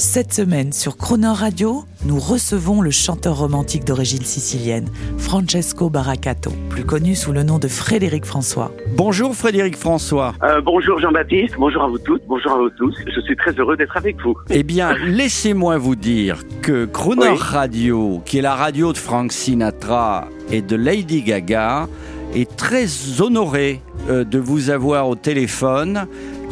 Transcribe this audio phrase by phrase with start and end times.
[0.00, 4.88] Cette semaine sur Croner Radio, nous recevons le chanteur romantique d'origine sicilienne,
[5.18, 8.72] Francesco Baracato, plus connu sous le nom de Frédéric François.
[8.96, 10.32] Bonjour Frédéric François.
[10.42, 12.96] Euh, bonjour Jean-Baptiste, bonjour à vous toutes, bonjour à vous tous.
[13.14, 14.34] Je suis très heureux d'être avec vous.
[14.48, 17.38] Eh bien, laissez-moi vous dire que Crooner Oui.
[17.38, 21.88] Radio, qui est la radio de Frank Sinatra et de Lady Gaga,
[22.34, 22.86] est très
[23.20, 26.06] honoré euh, de vous avoir au téléphone,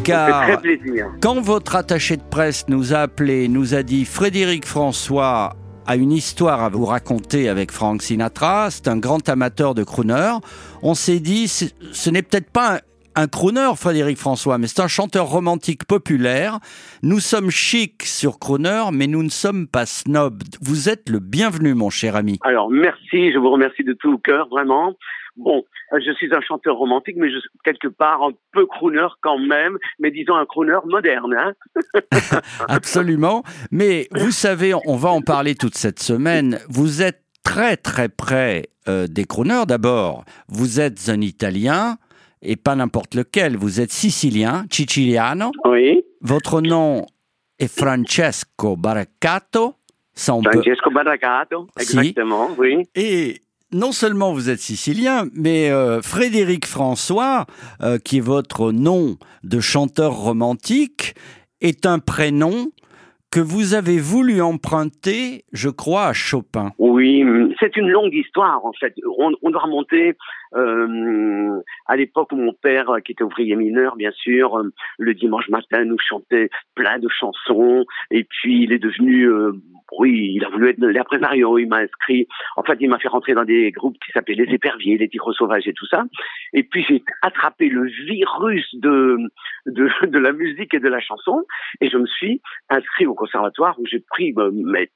[0.08, 1.06] car très plaisir.
[1.20, 6.12] quand votre attaché de presse nous a appelé, nous a dit Frédéric François a une
[6.12, 10.32] histoire à vous raconter avec Frank Sinatra, c'est un grand amateur de crooner,
[10.82, 12.80] on s'est dit ce n'est peut-être pas
[13.18, 16.58] un, crooner Frédéric François, mais c'est un chanteur romantique populaire.
[17.02, 20.42] Nous sommes chics sur crooner, mais nous ne sommes pas snobs.
[20.60, 22.38] Vous êtes le bienvenu mon cher ami.
[22.42, 24.94] Alors merci, je vous remercie de tout cœur, vraiment.
[25.36, 29.38] Bon, je suis un chanteur romantique, mais je suis quelque part un peu crooner quand
[29.38, 31.34] même, mais disons un crooner moderne.
[31.38, 31.52] Hein
[32.68, 33.44] Absolument.
[33.70, 36.58] Mais vous savez, on va en parler toute cette semaine.
[36.68, 39.64] Vous êtes très très près euh, des crooners.
[39.66, 41.96] D'abord, vous êtes un Italien
[42.42, 43.56] et pas n'importe lequel.
[43.56, 45.50] Vous êtes sicilien, siciliano.
[45.66, 47.06] oui, Votre nom
[47.58, 49.74] est Francesco Baraccato.
[50.14, 51.96] Ça, on peut- Francesco Baracato, Si.
[51.98, 52.88] exactement, oui.
[52.96, 53.40] Et
[53.72, 57.46] non seulement vous êtes sicilien, mais euh, Frédéric François,
[57.82, 61.14] euh, qui est votre nom de chanteur romantique,
[61.60, 62.68] est un prénom
[63.30, 66.72] que vous avez voulu emprunter, je crois, à Chopin.
[66.78, 67.22] Oui,
[67.60, 68.94] c'est une longue histoire en fait.
[69.18, 70.14] On, on doit remonter
[70.54, 75.48] euh, à l'époque où mon père, qui était ouvrier mineur, bien sûr, euh, le dimanche
[75.48, 77.84] matin nous chantait plein de chansons.
[78.10, 79.52] Et puis il est devenu, euh,
[79.98, 81.58] oui, il a voulu être l'impresario.
[81.58, 82.26] Il m'a inscrit.
[82.56, 85.34] En fait, il m'a fait rentrer dans des groupes qui s'appelaient les Éperviers, les Tigres
[85.34, 86.04] sauvages et tout ça.
[86.52, 89.18] Et puis j'ai attrapé le virus de,
[89.66, 91.44] de de la musique et de la chanson.
[91.80, 92.40] Et je me suis
[92.70, 94.90] inscrit au conservatoire où j'ai pris euh, mais,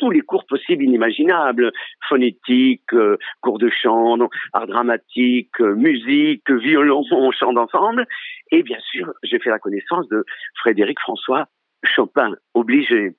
[0.00, 1.70] tous les cours possibles inimaginables,
[2.08, 4.18] phonétique, euh, cours de chant,
[4.52, 7.04] art dramatique, euh, musique, violon,
[7.38, 8.06] chant d'ensemble.
[8.50, 10.24] Et bien sûr, j'ai fait la connaissance de
[10.56, 11.46] Frédéric François
[11.84, 13.14] Chopin, obligé.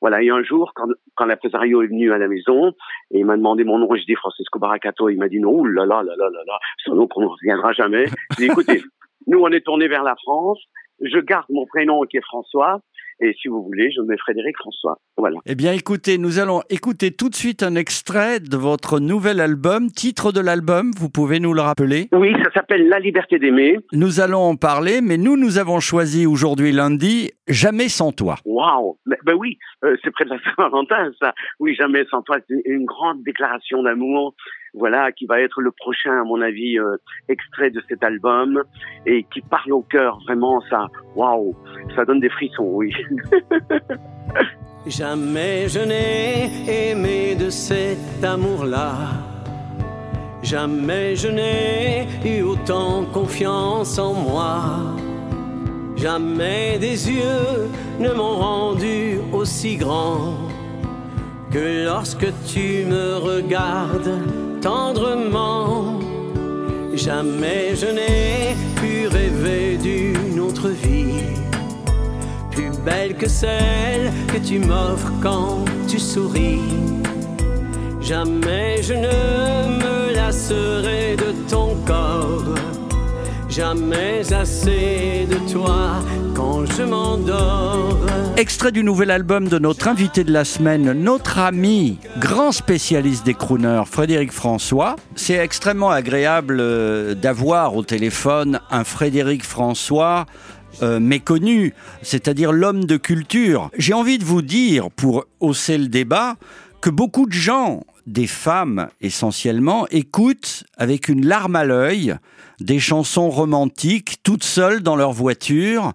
[0.00, 2.68] Voilà, et un jour, quand, quand l'impresario est venu à la maison,
[3.10, 5.84] et il m'a demandé mon nom, je dis Francesco Baracato, il m'a dit non, là
[5.86, 8.04] là là là là, son nom qu'on ne reviendra jamais.
[8.38, 8.82] J'ai dit, écoutez,
[9.26, 10.60] nous on est tourné vers la France,
[11.00, 12.80] je garde mon prénom qui est François,
[13.20, 14.98] et si vous voulez, je mets Frédéric François.
[15.16, 15.38] Voilà.
[15.46, 19.90] Eh bien, écoutez, nous allons écouter tout de suite un extrait de votre nouvel album.
[19.90, 23.78] Titre de l'album, vous pouvez nous le rappeler Oui, ça s'appelle La liberté d'aimer.
[23.92, 28.36] Nous allons en parler, mais nous, nous avons choisi aujourd'hui lundi Jamais sans toi.
[28.44, 31.32] Waouh Ben ben oui, euh, c'est près de la Saint-Valentin, ça.
[31.58, 34.34] Oui, jamais sans toi, c'est une grande déclaration d'amour,
[34.74, 36.96] voilà, qui va être le prochain, à mon avis, euh,
[37.28, 38.62] extrait de cet album,
[39.06, 41.54] et qui parle au cœur, vraiment, ça, waouh,
[41.94, 42.92] ça donne des frissons, oui.
[44.86, 48.94] Jamais je n'ai aimé de cet amour-là.
[50.42, 54.96] Jamais je n'ai eu autant confiance en moi.
[55.96, 57.68] Jamais des yeux
[57.98, 60.36] ne m'ont rendu aussi grand
[61.50, 64.22] que lorsque tu me regardes
[64.68, 65.98] tendrement.
[66.94, 71.24] Jamais je n'ai pu rêver d'une autre vie
[72.50, 76.74] plus belle que celle que tu m'offres quand tu souris.
[78.10, 79.18] Jamais je ne
[79.82, 82.54] me lasserai de ton corps,
[83.48, 85.80] jamais assez de toi
[86.38, 87.98] quand je m'endors.
[88.36, 93.34] Extrait du nouvel album de notre invité de la semaine, notre ami, grand spécialiste des
[93.34, 94.94] crooners, Frédéric François.
[95.16, 100.26] C'est extrêmement agréable euh, d'avoir au téléphone un Frédéric François
[100.80, 103.68] euh, méconnu, c'est-à-dire l'homme de culture.
[103.76, 106.36] J'ai envie de vous dire, pour hausser le débat,
[106.80, 112.14] que beaucoup de gens, des femmes essentiellement, écoutent avec une larme à l'œil
[112.60, 115.94] des chansons romantiques toutes seules dans leur voiture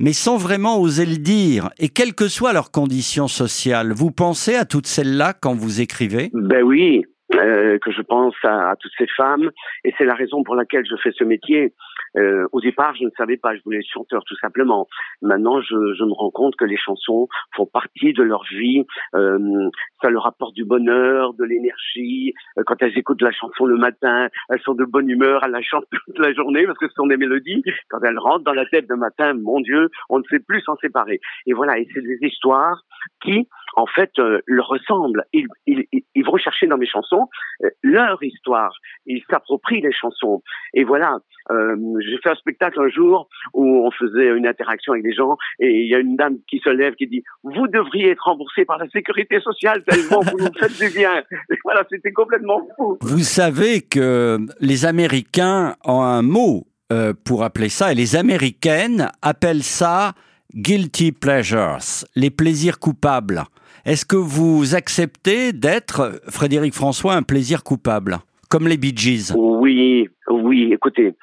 [0.00, 3.92] mais sans vraiment oser le dire, et quelles que soient leurs conditions sociales.
[3.92, 6.30] Vous pensez à toutes celles-là quand vous écrivez?
[6.32, 7.04] Ben oui,
[7.34, 9.50] euh, que je pense à, à toutes ces femmes,
[9.84, 11.72] et c'est la raison pour laquelle je fais ce métier.
[12.16, 14.86] Euh, au départ, je ne savais pas, je voulais être chanteur tout simplement.
[15.22, 18.84] Maintenant, je, je me rends compte que les chansons font partie de leur vie.
[19.14, 19.68] Euh,
[20.02, 22.34] ça leur apporte du bonheur, de l'énergie.
[22.58, 25.62] Euh, quand elles écoutent la chanson le matin, elles sont de bonne humeur, elles la
[25.62, 27.62] chantent toute la journée parce que ce sont des mélodies.
[27.88, 30.76] Quand elles rentrent dans la tête de matin, mon Dieu, on ne sait plus s'en
[30.76, 31.20] séparer.
[31.46, 32.82] Et voilà, et c'est des histoires
[33.22, 35.24] qui, en fait, euh, leur ressemblent.
[35.32, 37.28] Ils, ils, ils vont chercher dans mes chansons
[37.62, 38.72] euh, leur histoire.
[39.06, 40.42] Ils s'approprient les chansons.
[40.74, 41.18] Et voilà,
[41.50, 45.36] euh, j'ai fait un spectacle un jour où on faisait une interaction avec des gens
[45.58, 48.64] et il y a une dame qui se lève qui dit vous devriez être remboursé
[48.64, 51.22] par la sécurité sociale tellement vous nous faites du bien.
[51.64, 52.98] Voilà, c'était complètement fou.
[53.00, 59.10] Vous savez que les Américains ont un mot euh, pour appeler ça et les Américaines
[59.22, 60.12] appellent ça
[60.54, 61.78] guilty pleasures,
[62.14, 63.42] les plaisirs coupables.
[63.84, 69.32] Est-ce que vous acceptez d'être, Frédéric François, un plaisir coupable comme les Bee Gees?
[69.74, 71.14] Oui, oui, écoutez,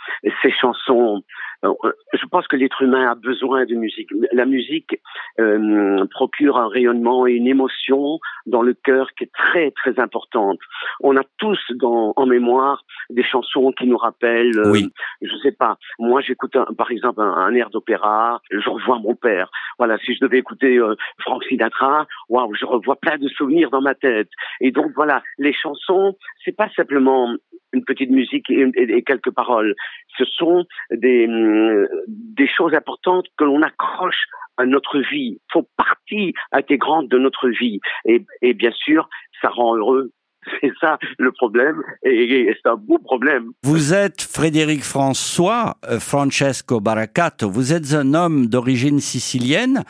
[0.42, 1.24] ces chansons,
[1.64, 1.74] euh,
[2.14, 4.10] je pense que l'être humain a besoin de musique.
[4.34, 5.00] La musique
[5.40, 10.60] euh, procure un rayonnement et une émotion dans le cœur qui est très très importante.
[11.00, 14.90] On a tous dans, en mémoire des chansons qui nous rappellent, euh, Oui.
[15.22, 15.78] je sais pas.
[16.00, 19.50] Moi, j'écoute par exemple un, un air d'opéra, je revois mon père.
[19.78, 23.82] Voilà, si je devais écouter euh, Frank Sinatra, waouh, je revois plein de souvenirs dans
[23.82, 24.30] ma tête.
[24.60, 27.34] Et donc voilà, les chansons, c'est pas simplement
[27.74, 29.76] une petite musique et, quelques paroles.
[30.18, 34.26] Ce sont des, hum, des choses importantes que l'on accroche
[34.58, 37.80] à notre vie, font partie intégrante de notre vie.
[38.06, 39.10] Et, bien sûr,
[39.42, 40.12] ça rend heureux.
[40.62, 43.52] C'est ça le problème, et, c'est un beau problème.
[43.62, 49.84] Vous êtes Frédéric François, euh, Francesco Baracato, vous êtes un homme d'origine sicilienne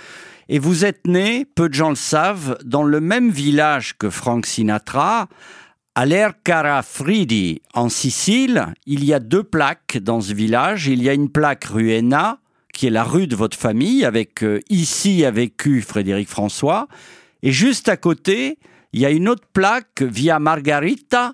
[0.50, 4.46] et vous êtes né, peu de gens le savent, dans le même village que Frank
[4.46, 5.30] Sinatra,
[5.96, 8.68] à l'Ercarafridi, en Sicile.
[8.86, 10.88] Il y a deux plaques dans ce village.
[10.88, 12.40] Il y a une plaque rue Enna,
[12.74, 16.88] qui est la rue de votre famille, avec euh, ici a vécu Frédéric François.
[17.44, 18.58] Et juste à côté,
[18.94, 21.34] il y a une autre plaque, Via Margarita,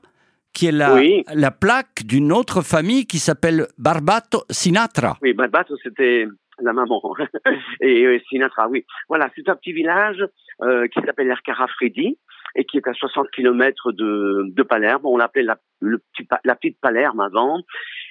[0.53, 1.23] qui est la, Oui.
[1.33, 5.17] la plaque d'une autre famille qui s'appelle Barbato Sinatra.
[5.21, 6.25] Oui, Barbato, c'était
[6.61, 7.01] la maman.
[7.81, 8.85] et euh, Sinatra, oui.
[9.09, 10.23] Voilà, c'est un petit village
[10.61, 12.17] euh, qui s'appelle Ercara Freddi
[12.55, 15.01] et qui est à 60 kilomètres de, de Palerme.
[15.05, 17.61] On l'appelait la, le petit, la petite Palerme avant.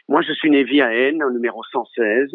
[0.08, 2.30] Moi, je suis né via N, au numéro 116.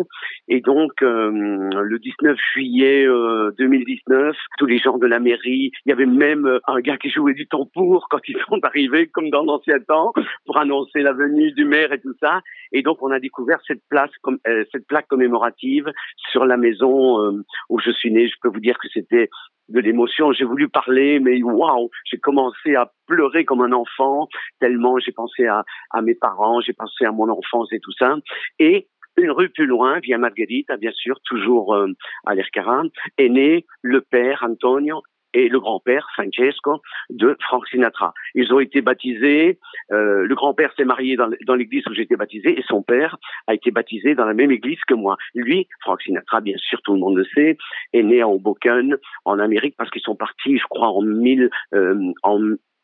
[0.50, 5.89] Et donc, euh, le 19 juillet euh, 2019, tous les gens de la mairie, il
[5.89, 9.29] y avait même euh, un gars qui jouait du tambour quand ils sont arrivés, comme
[9.29, 10.12] dans l'ancien temps,
[10.45, 12.41] pour annoncer la venue du maire et tout ça.
[12.73, 15.89] Et donc, on a découvert cette place, comme, euh, cette plaque commémorative
[16.31, 18.27] sur la maison euh, où je suis né.
[18.27, 19.29] Je peux vous dire que c'était
[19.69, 20.31] de l'émotion.
[20.33, 24.27] J'ai voulu parler, mais waouh, j'ai commencé à pleurer comme un enfant,
[24.59, 25.63] tellement j'ai pensé à,
[26.01, 28.15] mes parents, j'ai pensé à mon enfance et tout ça.
[28.59, 28.87] Et
[29.17, 31.87] une rue plus loin, via Margherita, bien sûr, toujours euh,
[32.25, 32.83] à l'Ercara,
[33.17, 35.01] est né le père Antonio
[35.33, 38.13] et le grand-père Francesco de Frank Sinatra.
[38.36, 39.60] Ils ont été baptisés.
[39.92, 43.18] euh, le grand-père s'est marié dans, l'église où j'étais baptisé et son père
[43.48, 45.18] a été baptisé dans la même église que moi.
[45.36, 47.57] Lui, Frank Sinatra, bien sûr, tout le monde le sait,
[47.94, 52.12] est né à Hoboken, en Amérique, parce qu'ils sont partis, je crois, en, mille, euh,
[52.24, 52.39] en,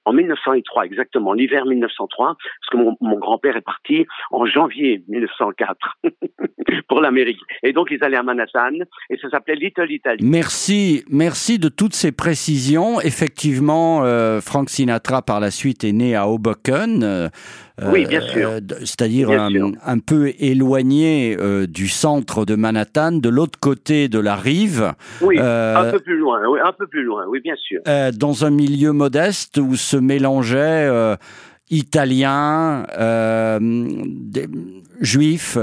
[0.08, 5.98] en 1903, exactement, l'hiver 1903, parce que mon, grand-père est parti en janvier 1904
[6.88, 7.42] pour l'Amérique.
[7.62, 8.72] Et donc, ils allaient à Manhattan,
[9.10, 10.24] et ça s'appelait Little Italy.
[10.24, 13.02] Merci, merci de toutes ces précisions.
[13.02, 17.28] Effectivement, euh, Frank Sinatra par la suite est né à Hoboken, euh,
[17.86, 18.50] Oui, bien sûr.
[18.50, 24.36] euh, c'est-à-dire un, peu éloigné euh, du centre de Manhattan, de l'autre côté de la
[24.36, 27.82] rive, Oui, Euh, un peu plus loin, oui, un peu plus loin, oui, bien sûr.
[27.88, 31.16] euh, dans un milieu modeste où se mélangeaient euh,
[31.70, 34.48] Italiens, euh, des-
[35.02, 35.58] Juifs,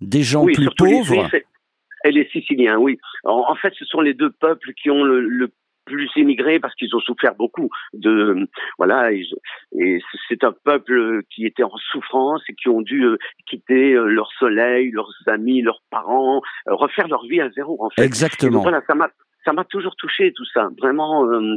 [0.00, 1.04] des gens oui, plus les pauvres.
[1.04, 2.98] Juifs et- et les Siciliens, oui.
[3.24, 5.50] En, en fait, ce sont les deux peuples qui ont le, le
[5.90, 8.46] plus émigré parce qu'ils ont souffert beaucoup de
[8.78, 13.04] voilà et, je- et c'est un peuple qui était en souffrance et qui ont dû
[13.04, 13.16] euh,
[13.48, 17.90] quitter euh, leur soleil, leurs amis, leurs parents, euh, refaire leur vie à zéro en
[17.90, 18.02] fait.
[18.02, 18.60] Donc, Exactement.
[18.62, 19.08] voilà, ça m'a
[19.44, 20.68] ça m'a toujours touché tout ça.
[20.78, 21.56] Vraiment, euh,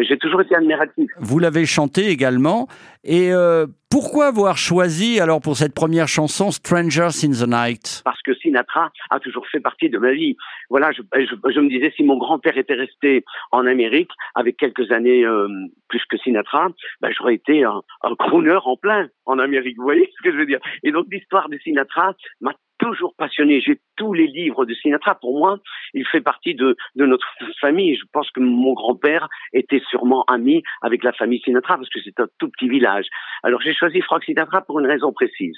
[0.00, 1.10] j'ai toujours été admiratif.
[1.18, 2.68] Vous l'avez chanté également.
[3.04, 8.00] Et euh, pourquoi avoir choisi, alors pour cette première chanson, Strangers in the Night?
[8.04, 10.36] Parce que Sinatra a toujours fait partie de ma vie.
[10.70, 14.90] Voilà, je, je, je me disais si mon grand-père était resté en Amérique avec quelques
[14.90, 15.48] années euh,
[15.88, 16.68] plus que Sinatra,
[17.02, 19.76] ben, j'aurais été un, un crooner en plein en Amérique.
[19.76, 20.60] Vous voyez ce que je veux dire?
[20.82, 23.60] Et donc l'histoire de Sinatra m'a toujours passionné.
[23.60, 25.14] J'ai tous les livres de Sinatra.
[25.14, 25.58] Pour moi,
[25.94, 27.26] il fait partie de, de notre
[27.60, 27.96] famille.
[27.96, 32.20] Je pense que mon grand-père était sûrement ami avec la famille Sinatra parce que c'est
[32.20, 33.06] un tout petit village.
[33.42, 35.56] Alors j'ai choisi Frank Sinatra pour une raison précise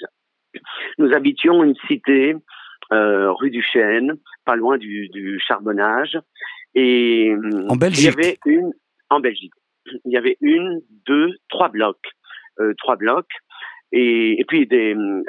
[0.97, 2.35] Nous habitions une cité,
[2.93, 4.13] euh, rue du Chêne,
[4.45, 6.17] pas loin du, du charbonnage.
[6.75, 7.33] Et
[7.69, 8.13] En il y Belgique.
[8.17, 8.71] avait une
[9.09, 9.53] en Belgique.
[10.05, 12.07] Il y avait une, deux, trois blocs,
[12.59, 13.31] euh, trois blocs,
[13.91, 15.23] et, et puis des, euh,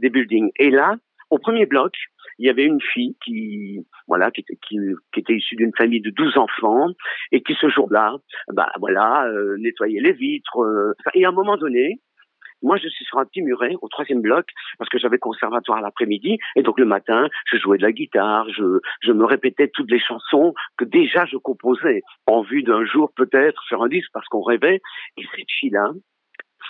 [0.00, 0.50] des buildings.
[0.56, 0.96] Et là,
[1.30, 1.94] au premier bloc,
[2.38, 6.88] il y avait une fille qui, voilà, qui était, issue d'une famille de 12 enfants
[7.32, 8.16] et qui ce jour-là,
[8.52, 10.58] bah voilà, euh, nettoyait les vitres.
[10.58, 12.00] euh, et à un moment donné,
[12.64, 14.46] moi, je suis sur un petit muret au troisième bloc
[14.78, 18.80] parce que j'avais conservatoire l'après-midi et donc le matin, je jouais de la guitare, je,
[19.02, 23.62] je me répétais toutes les chansons que déjà je composais en vue d'un jour peut-être
[23.68, 24.80] faire un disque parce qu'on rêvait.
[25.18, 25.90] Et cette fille-là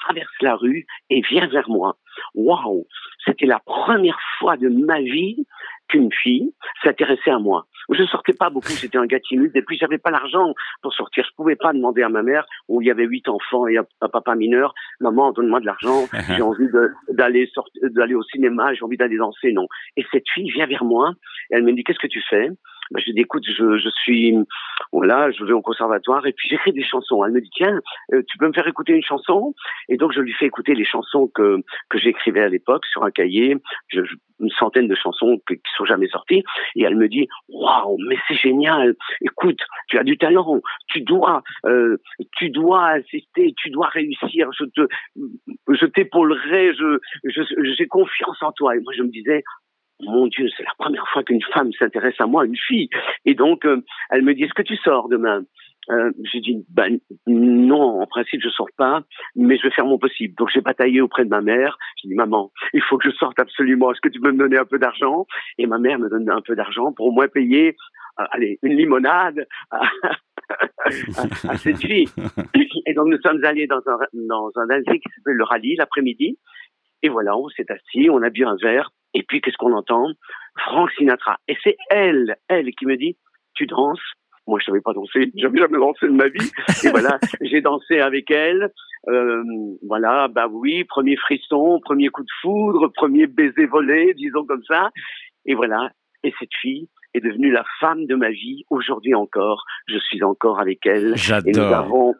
[0.04, 1.96] traverse la rue et vient vers moi.
[2.34, 2.86] Waouh,
[3.24, 5.46] c'était la première fois de ma vie
[5.88, 7.66] qu'une fille s'intéressait à moi.
[7.90, 11.24] Je sortais pas beaucoup, j'étais un gars timide et puis j'avais pas l'argent pour sortir.
[11.28, 13.84] Je pouvais pas demander à ma mère où il y avait huit enfants et un,
[14.00, 16.68] un papa mineur, maman donne-moi de l'argent, j'ai envie
[17.10, 17.50] d'aller
[17.82, 19.66] d'aller au cinéma, j'ai envie d'aller danser, non.
[19.96, 21.12] Et cette fille vient vers moi
[21.50, 22.48] et elle me dit qu'est-ce que tu fais?
[22.90, 24.36] Ben, je lui dis écoute, je, je suis
[24.92, 27.24] voilà, je vais au conservatoire et puis j'écris des chansons.
[27.24, 27.80] Elle me dit tiens,
[28.12, 29.54] euh, tu peux me faire écouter une chanson?
[29.88, 31.58] Et donc je lui fais écouter les chansons que
[31.90, 33.56] que j'écrivais à l'époque sur un cahier,
[33.88, 34.00] je-
[34.40, 36.42] une centaine de chansons que- qui sont jamais sorties.
[36.76, 38.94] Et elle me dit waouh, mais c'est génial.
[39.20, 41.96] Écoute, tu as du talent, tu dois, euh,
[42.36, 44.50] tu dois assister, tu dois réussir.
[44.58, 44.86] Je te,
[45.68, 48.76] je t'épaulerai, je, je- j'ai confiance en toi.
[48.76, 49.42] Et moi je me disais
[50.00, 52.88] mon Dieu, c'est la première fois qu'une femme s'intéresse à moi, une fille.
[53.24, 55.42] Et donc, euh, elle me dit, est-ce que tu sors demain?
[55.90, 59.02] Euh, J'ai dit, ben non, en principe, je sors pas,
[59.36, 60.34] mais je vais faire mon possible.
[60.36, 61.76] Donc, j'ai bataillé auprès de ma mère.
[62.02, 63.92] J'ai dit, maman, il faut que je sorte absolument.
[63.92, 65.26] Est-ce que tu peux me donner un peu d'argent?
[65.58, 67.76] Et ma mère me donne un peu d'argent pour au moins payer,
[68.18, 69.80] euh, allez, une limonade à,
[71.16, 72.08] à- à cette fille.
[72.86, 76.38] Et donc, nous sommes allés dans un, dans un qui s'appelle le rallye l'après-midi.
[77.04, 78.90] Et voilà, on s'est assis, on a bu un verre.
[79.12, 80.08] Et puis, qu'est-ce qu'on entend?
[80.56, 81.36] Frank Sinatra.
[81.48, 83.18] Et c'est elle, elle qui me dit,
[83.52, 84.00] tu danses?
[84.46, 86.50] Moi, je savais pas danser, j'avais jamais dansé de ma vie.
[86.82, 88.72] Et voilà, j'ai dansé avec elle.
[89.08, 89.42] Euh,
[89.86, 94.90] voilà, bah oui, premier frisson, premier coup de foudre, premier baiser volé, disons comme ça.
[95.44, 95.90] Et voilà,
[96.22, 98.64] et cette fille est devenue la femme de ma vie.
[98.70, 101.08] Aujourd'hui encore, je suis encore avec elle.
[101.08, 101.74] Et nous J'adore.
[101.74, 102.14] avons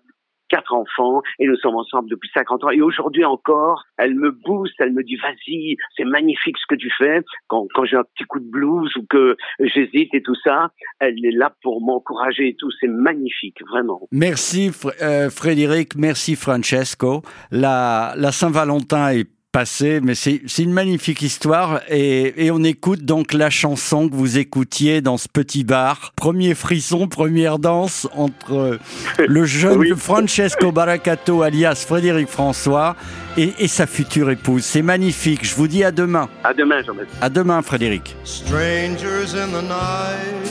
[0.49, 2.71] quatre enfants et nous sommes ensemble depuis 50 ans.
[2.71, 6.91] Et aujourd'hui encore, elle me booste, elle me dit vas-y, c'est magnifique ce que tu
[6.97, 7.21] fais.
[7.49, 10.71] Quand, quand j'ai un petit coup de blues ou que j'hésite et tout ça,
[11.01, 12.71] elle est là pour m'encourager et tout.
[12.81, 14.09] C'est magnifique, vraiment.
[14.13, 14.71] Merci
[15.03, 17.23] euh, Frédéric, merci Francesco.
[17.51, 23.05] La, la Saint-Valentin est passée, mais c'est c'est une magnifique histoire et, et on écoute
[23.05, 26.13] donc la chanson que vous écoutiez dans ce petit bar.
[26.17, 28.81] Premier frisson, première danse entre
[29.17, 29.93] le jeune Oui.
[29.97, 32.97] Francesco Baracato alias Frédéric François
[33.37, 34.65] et, et sa future épouse.
[34.65, 35.45] C'est magnifique.
[35.47, 36.29] Je vous dis à demain.
[36.43, 37.19] À demain, Jean-Baptiste.
[37.23, 38.17] À demain Frédéric.
[38.25, 40.51] Strangers in the night,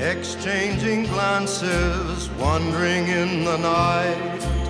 [0.00, 1.62] exchanging glances,
[2.40, 4.69] wandering in the night.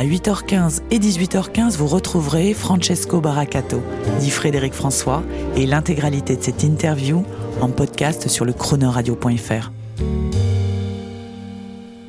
[0.00, 3.82] À 8h15 et 18h15, vous retrouverez Francesco Baracato,
[4.18, 5.22] dit Frédéric François,
[5.56, 7.22] et l'intégralité de cette interview
[7.60, 9.70] en podcast sur le chronoradio.fr.